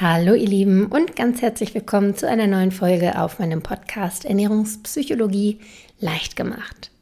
[0.00, 5.58] Hallo ihr Lieben und ganz herzlich willkommen zu einer neuen Folge auf meinem Podcast Ernährungspsychologie
[5.98, 6.92] leicht gemacht.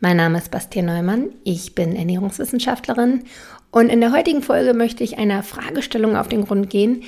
[0.00, 3.24] Mein Name ist Bastian Neumann, ich bin Ernährungswissenschaftlerin
[3.72, 7.02] und in der heutigen Folge möchte ich einer Fragestellung auf den Grund gehen,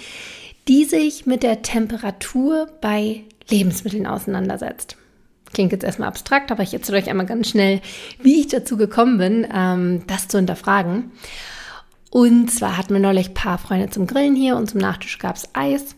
[0.69, 4.99] die sich mit der Temperatur bei Lebensmitteln auseinandersetzt.
[5.55, 7.81] Klingt jetzt erstmal abstrakt, aber ich erzähle euch einmal ganz schnell,
[8.23, 11.11] wie ich dazu gekommen bin, ähm, das zu hinterfragen.
[12.11, 15.37] Und zwar hatten wir neulich ein paar Freunde zum Grillen hier und zum Nachtisch gab
[15.37, 15.95] es Eis.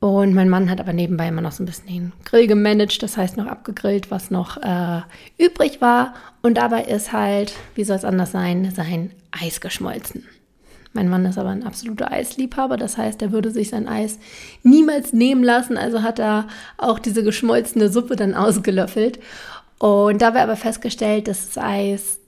[0.00, 3.16] Und mein Mann hat aber nebenbei immer noch so ein bisschen den Grill gemanagt, das
[3.16, 5.00] heißt noch abgegrillt, was noch äh,
[5.38, 6.14] übrig war.
[6.42, 10.26] Und dabei ist halt, wie soll es anders sein, sein Eis geschmolzen.
[10.92, 14.18] Mein Mann ist aber ein absoluter Eisliebhaber, das heißt, er würde sich sein Eis
[14.62, 19.18] niemals nehmen lassen, also hat er auch diese geschmolzene Suppe dann ausgelöffelt.
[19.78, 22.18] Und dabei aber festgestellt, dass das Eis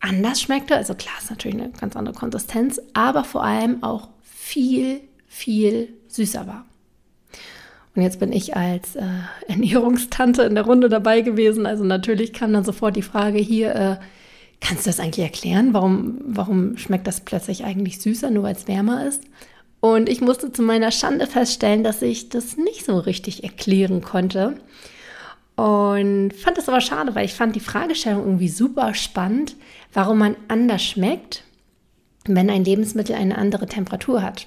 [0.00, 0.76] anders schmeckte.
[0.76, 6.46] Also klar, ist natürlich eine ganz andere Konsistenz, aber vor allem auch viel, viel süßer
[6.46, 6.64] war.
[7.94, 9.02] Und jetzt bin ich als äh,
[9.48, 11.66] Ernährungstante in der Runde dabei gewesen.
[11.66, 13.96] Also natürlich kam dann sofort die Frage hier, äh,
[14.60, 15.74] kannst du das eigentlich erklären?
[15.74, 19.22] Warum, warum schmeckt das plötzlich eigentlich süßer, nur weil es wärmer ist?
[19.80, 24.54] Und ich musste zu meiner Schande feststellen, dass ich das nicht so richtig erklären konnte.
[25.58, 29.56] Und fand das aber schade, weil ich fand die Fragestellung irgendwie super spannend,
[29.92, 31.42] warum man anders schmeckt,
[32.26, 34.44] wenn ein Lebensmittel eine andere Temperatur hat.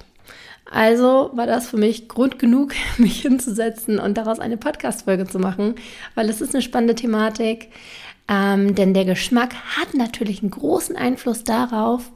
[0.70, 5.74] Also war das für mich Grund genug, mich hinzusetzen und daraus eine Podcast-Folge zu machen,
[6.14, 7.68] weil es ist eine spannende Thematik.
[8.26, 12.10] Ähm, denn der Geschmack hat natürlich einen großen Einfluss darauf,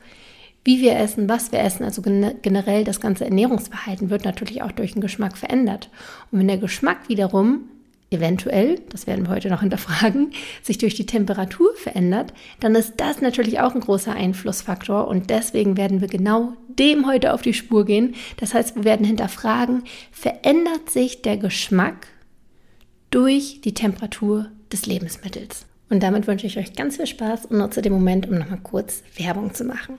[0.65, 1.85] wie wir essen, was wir essen.
[1.85, 5.91] Also generell das ganze Ernährungsverhalten wird natürlich auch durch den Geschmack verändert.
[6.33, 7.69] Und wenn der Geschmack wiederum
[8.11, 13.21] eventuell, das werden wir heute noch hinterfragen, sich durch die Temperatur verändert, dann ist das
[13.21, 17.85] natürlich auch ein großer Einflussfaktor und deswegen werden wir genau dem heute auf die Spur
[17.85, 18.15] gehen.
[18.37, 22.09] Das heißt, wir werden hinterfragen, verändert sich der Geschmack
[23.11, 25.67] durch die Temperatur des Lebensmittels?
[25.89, 29.03] Und damit wünsche ich euch ganz viel Spaß und nutze den Moment, um nochmal kurz
[29.17, 29.99] Werbung zu machen.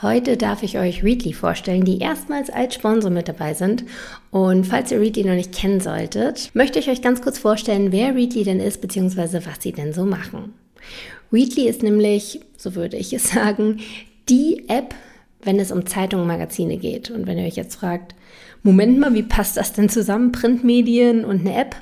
[0.00, 3.82] Heute darf ich euch Readly vorstellen, die erstmals als Sponsor mit dabei sind.
[4.30, 8.14] Und falls ihr Readly noch nicht kennen solltet, möchte ich euch ganz kurz vorstellen, wer
[8.14, 10.54] Readly denn ist, beziehungsweise was sie denn so machen.
[11.32, 13.80] Readly ist nämlich, so würde ich es sagen,
[14.28, 14.94] die App,
[15.42, 17.10] wenn es um Zeitungen und Magazine geht.
[17.10, 18.14] Und wenn ihr euch jetzt fragt,
[18.62, 21.74] Moment mal, wie passt das denn zusammen, Printmedien und eine App?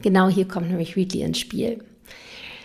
[0.00, 1.78] Genau hier kommt nämlich Readly ins Spiel.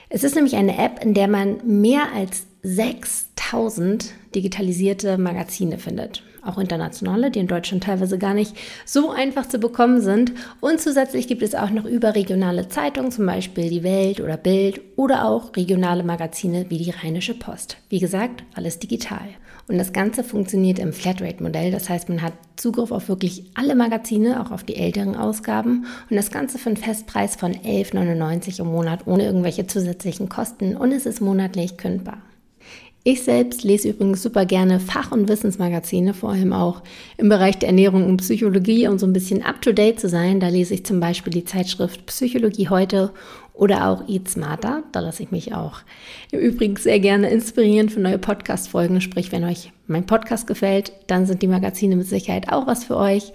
[0.10, 6.24] Es ist nämlich eine App, in der man mehr als 6000 digitalisierte Magazine findet.
[6.44, 10.32] Auch internationale, die in Deutschland teilweise gar nicht so einfach zu bekommen sind.
[10.62, 15.26] Und zusätzlich gibt es auch noch überregionale Zeitungen, zum Beispiel die Welt oder Bild oder
[15.26, 17.78] auch regionale Magazine wie die Rheinische Post.
[17.90, 19.28] Wie gesagt, alles digital.
[19.68, 21.72] Und das Ganze funktioniert im Flatrate-Modell.
[21.72, 25.86] Das heißt, man hat Zugriff auf wirklich alle Magazine, auch auf die älteren Ausgaben.
[26.10, 30.78] Und das Ganze für einen Festpreis von 11,99 im Monat ohne irgendwelche zusätzlichen Kosten.
[30.78, 32.20] Und es ist monatlich kündbar.
[33.10, 36.84] Ich selbst lese übrigens super gerne Fach- und Wissensmagazine, vor allem auch
[37.16, 40.42] im Bereich der Ernährung und Psychologie, um so ein bisschen up-to-date zu sein.
[40.42, 43.12] Da lese ich zum Beispiel die Zeitschrift Psychologie heute
[43.54, 44.84] oder auch Eat Smarter.
[44.92, 45.84] Da lasse ich mich auch
[46.32, 49.00] im Übrigen sehr gerne inspirieren für neue Podcast-Folgen.
[49.00, 52.98] Sprich, wenn euch mein Podcast gefällt, dann sind die Magazine mit Sicherheit auch was für
[52.98, 53.32] euch.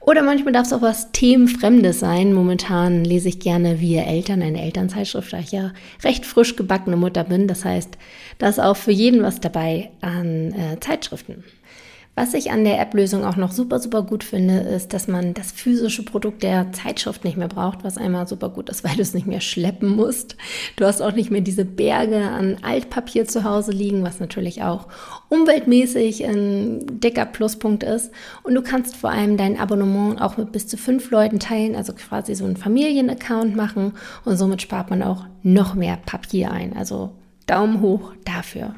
[0.00, 2.32] Oder manchmal darf es auch was Themenfremdes sein.
[2.32, 5.72] Momentan lese ich gerne Wir Eltern, eine Elternzeitschrift, da ich ja
[6.02, 7.46] recht frisch gebackene Mutter bin.
[7.46, 7.98] Das heißt,
[8.38, 11.44] da ist auch für jeden was dabei an äh, Zeitschriften.
[12.16, 15.52] Was ich an der App-Lösung auch noch super, super gut finde, ist, dass man das
[15.52, 19.14] physische Produkt der Zeitschrift nicht mehr braucht, was einmal super gut ist, weil du es
[19.14, 20.36] nicht mehr schleppen musst.
[20.76, 24.88] Du hast auch nicht mehr diese Berge an Altpapier zu Hause liegen, was natürlich auch
[25.28, 28.10] umweltmäßig ein dicker Pluspunkt ist.
[28.42, 31.94] Und du kannst vor allem dein Abonnement auch mit bis zu fünf Leuten teilen, also
[31.94, 33.94] quasi so einen Familienaccount machen
[34.24, 36.76] und somit spart man auch noch mehr Papier ein.
[36.76, 37.12] Also
[37.46, 38.74] Daumen hoch dafür.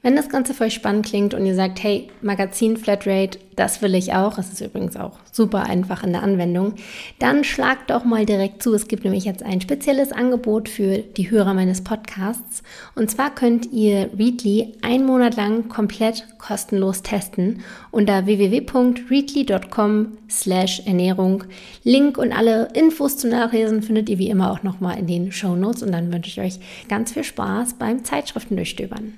[0.00, 3.96] Wenn das Ganze für euch spannend klingt und ihr sagt, hey, Magazin Flatrate, das will
[3.96, 6.74] ich auch, es ist übrigens auch super einfach in der Anwendung,
[7.18, 8.72] dann schlagt doch mal direkt zu.
[8.74, 12.62] Es gibt nämlich jetzt ein spezielles Angebot für die Hörer meines Podcasts.
[12.94, 21.42] Und zwar könnt ihr Readly einen Monat lang komplett kostenlos testen unter www.readly.com slash Ernährung.
[21.82, 25.56] Link und alle Infos zum Nachlesen findet ihr wie immer auch nochmal in den Show
[25.56, 29.14] Notes und dann wünsche ich euch ganz viel Spaß beim Zeitschriften durchstöbern.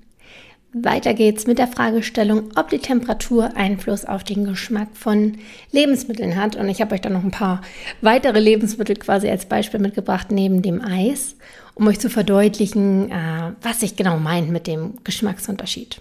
[0.73, 5.39] Weiter geht's mit der Fragestellung, ob die Temperatur Einfluss auf den Geschmack von
[5.73, 6.55] Lebensmitteln hat.
[6.55, 7.63] Und ich habe euch da noch ein paar
[8.03, 11.35] weitere Lebensmittel quasi als Beispiel mitgebracht neben dem Eis,
[11.75, 16.01] um euch zu verdeutlichen, äh, was ich genau meine mit dem Geschmacksunterschied.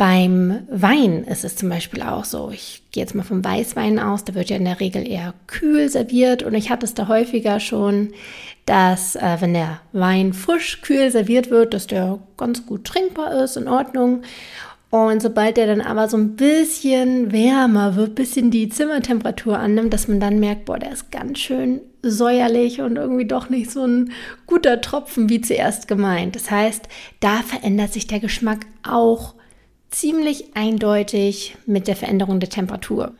[0.00, 2.50] Beim Wein ist es zum Beispiel auch so.
[2.50, 5.90] Ich gehe jetzt mal vom Weißwein aus, der wird ja in der Regel eher kühl
[5.90, 8.14] serviert und ich hatte es da häufiger schon,
[8.64, 13.58] dass äh, wenn der Wein frisch kühl serviert wird, dass der ganz gut trinkbar ist,
[13.58, 14.22] in Ordnung.
[14.88, 20.08] Und sobald der dann aber so ein bisschen wärmer wird, bisschen die Zimmertemperatur annimmt, dass
[20.08, 24.12] man dann merkt, boah, der ist ganz schön säuerlich und irgendwie doch nicht so ein
[24.46, 26.36] guter Tropfen wie zuerst gemeint.
[26.36, 26.88] Das heißt,
[27.20, 29.34] da verändert sich der Geschmack auch
[29.90, 33.12] ziemlich eindeutig mit der Veränderung der Temperatur.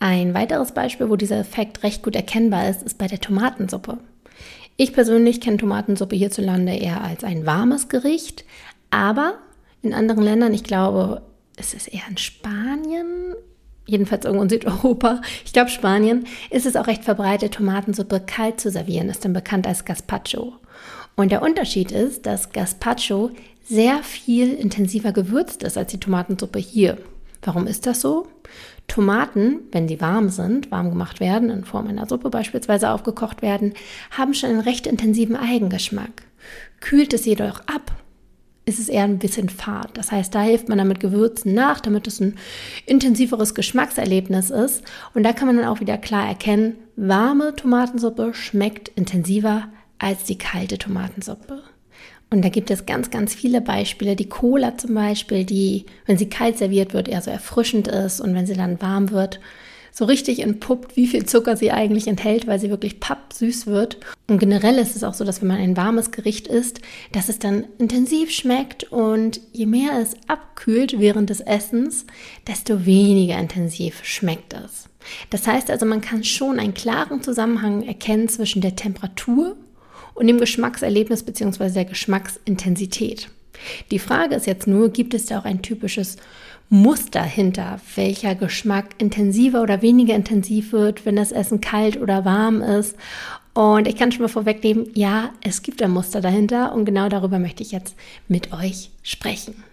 [0.00, 3.98] Ein weiteres Beispiel, wo dieser Effekt recht gut erkennbar ist, ist bei der Tomatensuppe.
[4.76, 8.44] Ich persönlich kenne Tomatensuppe hierzulande eher als ein warmes Gericht,
[8.90, 9.34] aber
[9.82, 11.22] in anderen Ländern, ich glaube,
[11.56, 13.34] es ist eher in Spanien,
[13.86, 18.70] jedenfalls irgendwo in Südeuropa, ich glaube Spanien, ist es auch recht verbreitet, Tomatensuppe kalt zu
[18.70, 20.52] servieren, ist dann bekannt als Gazpacho.
[21.16, 23.32] Und der Unterschied ist, dass Gazpacho
[23.68, 26.98] sehr viel intensiver gewürzt ist als die Tomatensuppe hier.
[27.42, 28.26] Warum ist das so?
[28.88, 33.74] Tomaten, wenn sie warm sind, warm gemacht werden, in Form einer Suppe beispielsweise aufgekocht werden,
[34.10, 36.22] haben schon einen recht intensiven Eigengeschmack.
[36.80, 37.92] Kühlt es jedoch ab,
[38.64, 39.96] ist es eher ein bisschen fad.
[39.96, 42.36] Das heißt, da hilft man dann mit Gewürzen nach, damit es ein
[42.86, 44.82] intensiveres Geschmackserlebnis ist.
[45.14, 49.68] Und da kann man dann auch wieder klar erkennen, warme Tomatensuppe schmeckt intensiver
[49.98, 51.62] als die kalte Tomatensuppe.
[52.30, 54.14] Und da gibt es ganz, ganz viele Beispiele.
[54.14, 58.34] Die Cola zum Beispiel, die, wenn sie kalt serviert wird, eher so erfrischend ist und
[58.34, 59.40] wenn sie dann warm wird,
[59.98, 63.96] so richtig entpuppt, wie viel Zucker sie eigentlich enthält, weil sie wirklich pappsüß wird.
[64.28, 66.80] Und generell ist es auch so, dass wenn man ein warmes Gericht isst,
[67.12, 72.06] dass es dann intensiv schmeckt und je mehr es abkühlt während des Essens,
[72.46, 74.88] desto weniger intensiv schmeckt es.
[75.30, 79.56] Das heißt also, man kann schon einen klaren Zusammenhang erkennen zwischen der Temperatur
[80.18, 81.70] und dem Geschmackserlebnis bzw.
[81.70, 83.28] der Geschmacksintensität.
[83.90, 86.16] Die Frage ist jetzt nur, gibt es da auch ein typisches
[86.70, 92.60] Muster hinter, welcher Geschmack intensiver oder weniger intensiv wird, wenn das Essen kalt oder warm
[92.60, 92.94] ist.
[93.54, 97.38] Und ich kann schon mal vorwegnehmen, ja, es gibt ein Muster dahinter und genau darüber
[97.38, 97.96] möchte ich jetzt
[98.28, 99.64] mit euch sprechen.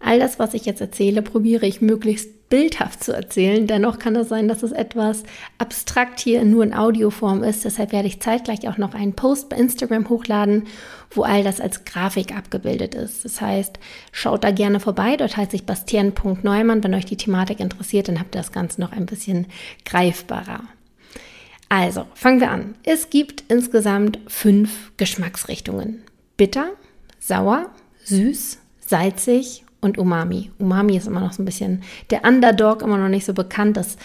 [0.00, 3.66] All das, was ich jetzt erzähle, probiere ich möglichst bildhaft zu erzählen.
[3.66, 5.22] Dennoch kann es sein, dass es etwas
[5.58, 7.64] abstrakt hier nur in Audioform ist.
[7.64, 10.66] Deshalb werde ich zeitgleich auch noch einen Post bei Instagram hochladen,
[11.10, 13.24] wo all das als Grafik abgebildet ist.
[13.24, 13.78] Das heißt,
[14.12, 15.16] schaut da gerne vorbei.
[15.16, 16.82] Dort heißt sich Bastian.neumann.
[16.82, 19.46] Wenn euch die Thematik interessiert, dann habt ihr das Ganze noch ein bisschen
[19.84, 20.62] greifbarer.
[21.68, 22.76] Also, fangen wir an.
[22.82, 26.02] Es gibt insgesamt fünf Geschmacksrichtungen.
[26.38, 26.70] Bitter,
[27.20, 27.66] sauer,
[28.04, 30.50] süß, salzig und Umami.
[30.58, 33.76] Umami ist immer noch so ein bisschen der Underdog, immer noch nicht so bekannt.
[33.76, 33.96] Das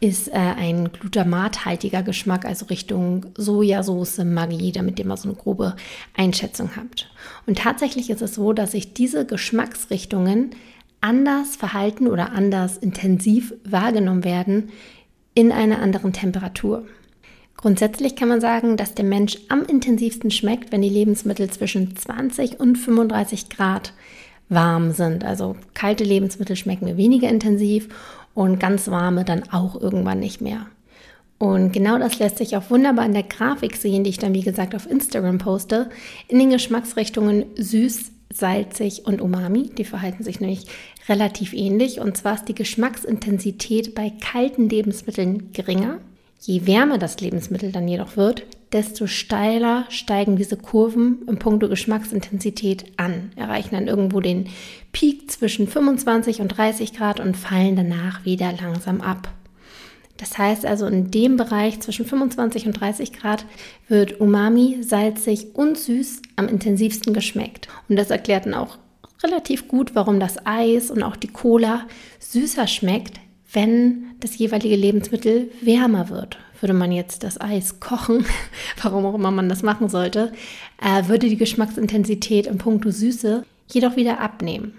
[0.00, 5.76] ist äh, ein glutamathaltiger Geschmack, also Richtung Sojasauce, Maggi, damit ihr mal so eine grobe
[6.16, 7.10] Einschätzung habt.
[7.46, 10.50] Und tatsächlich ist es so, dass sich diese Geschmacksrichtungen
[11.00, 14.70] anders verhalten oder anders intensiv wahrgenommen werden
[15.34, 16.86] in einer anderen Temperatur.
[17.56, 22.58] Grundsätzlich kann man sagen, dass der Mensch am intensivsten schmeckt, wenn die Lebensmittel zwischen 20
[22.58, 23.92] und 35 Grad
[24.50, 25.24] warm sind.
[25.24, 27.88] Also kalte Lebensmittel schmecken mir weniger intensiv
[28.34, 30.66] und ganz warme dann auch irgendwann nicht mehr.
[31.38, 34.42] Und genau das lässt sich auch wunderbar in der Grafik sehen, die ich dann wie
[34.42, 35.88] gesagt auf Instagram poste,
[36.28, 39.70] in den Geschmacksrichtungen süß, salzig und umami.
[39.70, 40.66] Die verhalten sich nämlich
[41.08, 41.98] relativ ähnlich.
[41.98, 45.98] Und zwar ist die Geschmacksintensität bei kalten Lebensmitteln geringer.
[46.40, 52.84] Je wärmer das Lebensmittel dann jedoch wird, desto steiler steigen diese Kurven im Punkto Geschmacksintensität
[52.96, 54.48] an, erreichen dann irgendwo den
[54.92, 59.28] Peak zwischen 25 und 30 Grad und fallen danach wieder langsam ab.
[60.18, 63.46] Das heißt also, in dem Bereich zwischen 25 und 30 Grad
[63.88, 67.68] wird Umami, salzig und süß am intensivsten geschmeckt.
[67.88, 68.76] Und das erklärt dann auch
[69.22, 71.86] relativ gut, warum das Eis und auch die Cola
[72.18, 73.18] süßer schmeckt,
[73.52, 78.24] wenn das jeweilige Lebensmittel wärmer wird würde man jetzt das Eis kochen,
[78.82, 80.32] warum auch immer man das machen sollte,
[80.80, 84.74] äh, würde die Geschmacksintensität im Punkto Süße jedoch wieder abnehmen.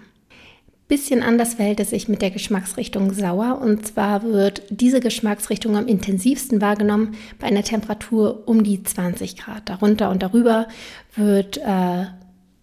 [0.88, 5.86] Bisschen anders verhält es sich mit der Geschmacksrichtung sauer und zwar wird diese Geschmacksrichtung am
[5.86, 9.70] intensivsten wahrgenommen bei einer Temperatur um die 20 Grad.
[9.70, 10.68] Darunter und darüber
[11.14, 12.04] wird äh,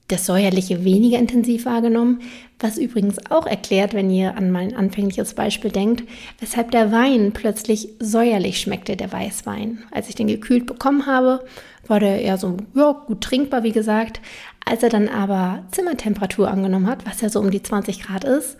[0.10, 2.22] das Säuerliche weniger intensiv wahrgenommen,
[2.60, 6.04] was übrigens auch erklärt, wenn ihr an mein anfängliches Beispiel denkt,
[6.39, 9.84] weshalb der Wein plötzlich säuerlich schmeckte, der Weißwein.
[9.92, 11.46] Als ich den gekühlt bekommen habe,
[11.88, 14.20] war der eher so ja, gut trinkbar, wie gesagt.
[14.66, 18.58] Als er dann aber Zimmertemperatur angenommen hat, was ja so um die 20 Grad ist,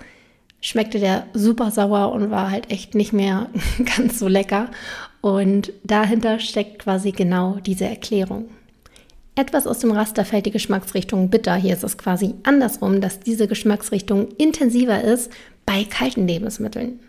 [0.62, 3.50] schmeckte der super sauer und war halt echt nicht mehr
[3.98, 4.70] ganz so lecker.
[5.22, 8.50] Und dahinter steckt quasi genau diese Erklärung.
[9.39, 11.55] Etwas aus dem Raster fällt die Geschmacksrichtung bitter.
[11.55, 15.31] Hier ist es quasi andersrum, dass diese Geschmacksrichtung intensiver ist
[15.65, 17.00] bei kalten Lebensmitteln.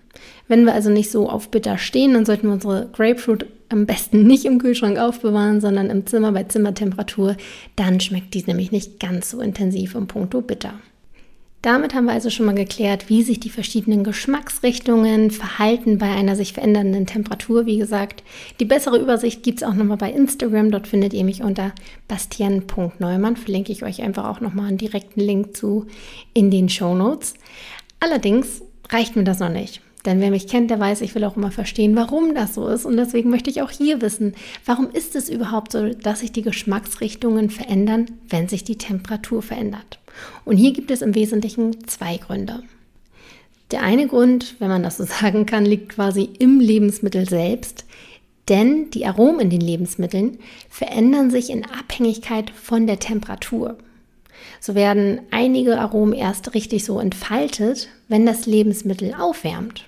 [0.48, 4.24] Wenn wir also nicht so auf bitter stehen, dann sollten wir unsere Grapefruit am besten
[4.24, 7.36] nicht im Kühlschrank aufbewahren, sondern im Zimmer bei Zimmertemperatur.
[7.76, 10.74] Dann schmeckt die nämlich nicht ganz so intensiv im Punkto bitter.
[11.62, 16.34] Damit haben wir also schon mal geklärt, wie sich die verschiedenen Geschmacksrichtungen verhalten bei einer
[16.34, 17.66] sich verändernden Temperatur.
[17.66, 18.22] Wie gesagt,
[18.60, 20.70] die bessere Übersicht gibt es auch nochmal bei Instagram.
[20.70, 21.72] Dort findet ihr mich unter
[22.08, 23.36] bastian.neumann.
[23.36, 25.86] Verlinke ich euch einfach auch nochmal einen direkten Link zu
[26.32, 27.34] in den Show Notes.
[28.00, 29.82] Allerdings reicht mir das noch nicht.
[30.06, 32.86] Denn wer mich kennt, der weiß, ich will auch immer verstehen, warum das so ist.
[32.86, 36.40] Und deswegen möchte ich auch hier wissen, warum ist es überhaupt so, dass sich die
[36.40, 39.99] Geschmacksrichtungen verändern, wenn sich die Temperatur verändert.
[40.44, 42.62] Und hier gibt es im Wesentlichen zwei Gründe.
[43.70, 47.84] Der eine Grund, wenn man das so sagen kann, liegt quasi im Lebensmittel selbst.
[48.48, 50.38] Denn die Aromen in den Lebensmitteln
[50.68, 53.78] verändern sich in Abhängigkeit von der Temperatur.
[54.60, 59.84] So werden einige Aromen erst richtig so entfaltet, wenn das Lebensmittel aufwärmt.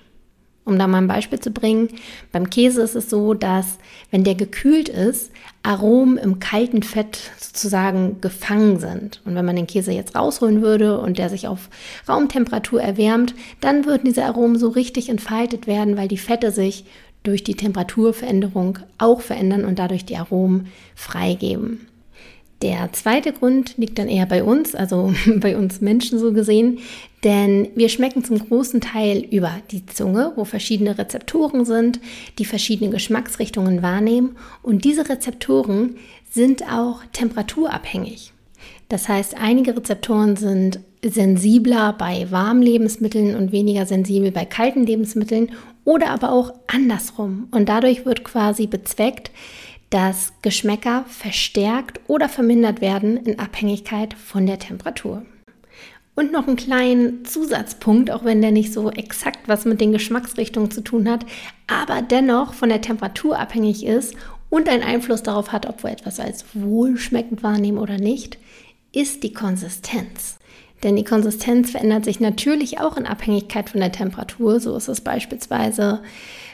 [0.65, 1.89] Um da mal ein Beispiel zu bringen,
[2.31, 3.77] beim Käse ist es so, dass
[4.11, 9.21] wenn der gekühlt ist, Aromen im kalten Fett sozusagen gefangen sind.
[9.25, 11.69] Und wenn man den Käse jetzt rausholen würde und der sich auf
[12.07, 16.85] Raumtemperatur erwärmt, dann würden diese Aromen so richtig entfaltet werden, weil die Fette sich
[17.23, 21.87] durch die Temperaturveränderung auch verändern und dadurch die Aromen freigeben.
[22.61, 26.79] Der zweite Grund liegt dann eher bei uns, also bei uns Menschen so gesehen,
[27.23, 31.99] denn wir schmecken zum großen Teil über die Zunge, wo verschiedene Rezeptoren sind,
[32.37, 35.95] die verschiedene Geschmacksrichtungen wahrnehmen und diese Rezeptoren
[36.29, 38.33] sind auch temperaturabhängig.
[38.89, 45.51] Das heißt, einige Rezeptoren sind sensibler bei warmen Lebensmitteln und weniger sensibel bei kalten Lebensmitteln
[45.85, 47.47] oder aber auch andersrum.
[47.51, 49.31] Und dadurch wird quasi bezweckt,
[49.89, 55.23] dass Geschmäcker verstärkt oder vermindert werden in Abhängigkeit von der Temperatur.
[56.15, 60.69] Und noch einen kleinen Zusatzpunkt, auch wenn der nicht so exakt was mit den Geschmacksrichtungen
[60.69, 61.25] zu tun hat,
[61.65, 64.13] aber dennoch von der Temperatur abhängig ist
[64.49, 68.37] und einen Einfluss darauf hat, ob wir etwas als wohlschmeckend wahrnehmen oder nicht,
[68.91, 70.37] ist die Konsistenz.
[70.83, 74.59] Denn die Konsistenz verändert sich natürlich auch in Abhängigkeit von der Temperatur.
[74.59, 76.01] So ist es beispielsweise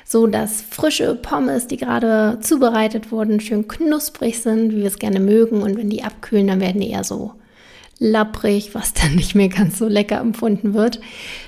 [0.06, 5.20] so dass frische Pommes, die gerade zubereitet wurden, schön knusprig sind, wie wir es gerne
[5.20, 5.62] mögen.
[5.62, 7.34] Und wenn die abkühlen, dann werden die eher so
[8.00, 11.00] lapprig, was dann nicht mehr ganz so lecker empfunden wird.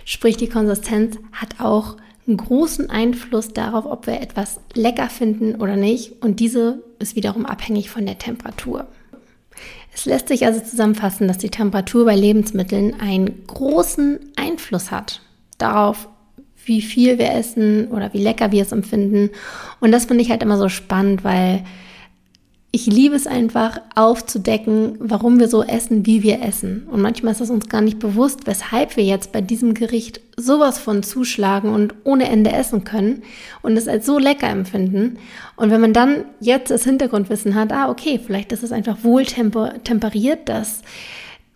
[0.05, 5.75] Sprich, die Konsistenz hat auch einen großen Einfluss darauf, ob wir etwas lecker finden oder
[5.75, 6.21] nicht.
[6.21, 8.87] Und diese ist wiederum abhängig von der Temperatur.
[9.93, 15.21] Es lässt sich also zusammenfassen, dass die Temperatur bei Lebensmitteln einen großen Einfluss hat
[15.57, 16.07] darauf,
[16.65, 19.31] wie viel wir essen oder wie lecker wir es empfinden.
[19.79, 21.63] Und das finde ich halt immer so spannend, weil
[22.73, 26.87] ich liebe es einfach aufzudecken, warum wir so essen, wie wir essen.
[26.89, 30.79] Und manchmal ist es uns gar nicht bewusst, weshalb wir jetzt bei diesem Gericht sowas
[30.79, 33.23] von zuschlagen und ohne Ende essen können
[33.61, 35.17] und es als so lecker empfinden.
[35.57, 39.25] Und wenn man dann jetzt das Hintergrundwissen hat, ah, okay, vielleicht ist es einfach wohl
[39.25, 40.81] temperiert, dass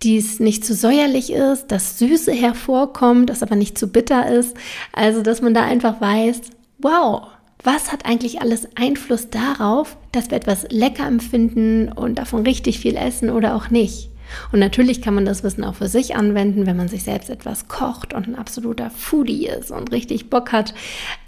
[0.03, 4.55] dies nicht zu säuerlich ist, dass Süße hervorkommt, das aber nicht zu bitter ist.
[4.91, 6.41] Also, dass man da einfach weiß,
[6.79, 7.27] wow,
[7.65, 12.95] was hat eigentlich alles Einfluss darauf, dass wir etwas lecker empfinden und davon richtig viel
[12.95, 14.10] essen oder auch nicht.
[14.51, 17.67] Und natürlich kann man das Wissen auch für sich anwenden, wenn man sich selbst etwas
[17.67, 20.74] kocht und ein absoluter Foodie ist und richtig Bock hat,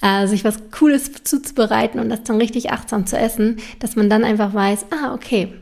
[0.02, 4.24] äh, sich was Cooles zuzubereiten und das dann richtig achtsam zu essen, dass man dann
[4.24, 5.54] einfach weiß, ah, okay,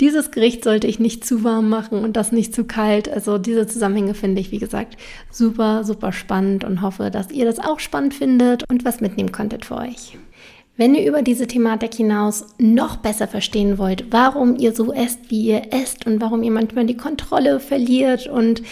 [0.00, 3.08] dieses Gericht sollte ich nicht zu warm machen und das nicht zu kalt.
[3.08, 4.96] Also diese Zusammenhänge finde ich, wie gesagt,
[5.30, 9.64] super, super spannend und hoffe, dass ihr das auch spannend findet und was mitnehmen konntet
[9.64, 10.18] für euch.
[10.76, 15.42] Wenn ihr über diese Thematik hinaus noch besser verstehen wollt, warum ihr so esst, wie
[15.42, 18.62] ihr esst und warum ihr manchmal die Kontrolle verliert und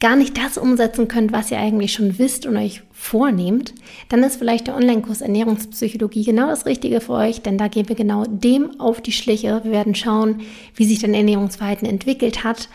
[0.00, 3.74] gar nicht das umsetzen könnt, was ihr eigentlich schon wisst und euch vornehmt,
[4.08, 7.96] dann ist vielleicht der Online-Kurs Ernährungspsychologie genau das Richtige für euch, denn da gehen wir
[7.96, 9.60] genau dem auf die Schliche.
[9.64, 10.42] Wir werden schauen,
[10.74, 12.68] wie sich dein Ernährungsverhalten entwickelt hat,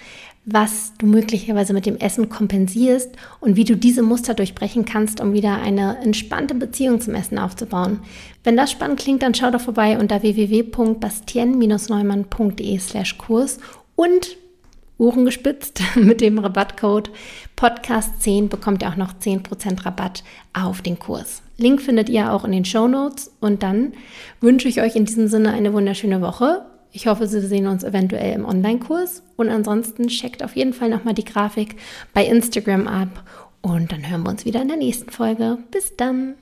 [0.45, 5.31] was du möglicherweise mit dem Essen kompensierst und wie du diese Muster durchbrechen kannst, um
[5.31, 8.01] wieder eine entspannte Beziehung zum Essen aufzubauen.
[8.43, 13.59] Wenn das spannend klingt, dann schau doch vorbei unter www.bastien-neumann.de slash Kurs
[13.95, 14.35] und
[15.03, 17.11] Ohren gespitzt mit dem Rabattcode
[17.57, 21.43] Podcast10 bekommt ihr auch noch 10% Rabatt auf den Kurs.
[21.57, 23.93] Link findet ihr auch in den Show Notes und dann
[24.41, 26.65] wünsche ich euch in diesem Sinne eine wunderschöne Woche.
[26.91, 31.13] Ich hoffe, Sie sehen uns eventuell im Online-Kurs und ansonsten checkt auf jeden Fall nochmal
[31.13, 31.75] die Grafik
[32.13, 33.23] bei Instagram ab
[33.61, 35.57] und dann hören wir uns wieder in der nächsten Folge.
[35.71, 36.35] Bis dann!